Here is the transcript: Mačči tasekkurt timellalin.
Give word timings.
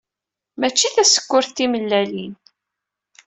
Mačči 0.59 0.89
tasekkurt 0.95 1.49
timellalin. 1.55 2.33